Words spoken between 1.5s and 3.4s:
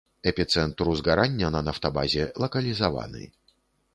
на нафтабазе лакалізаваны.